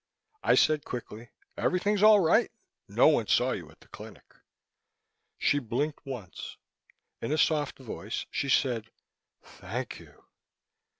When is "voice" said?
7.77-8.25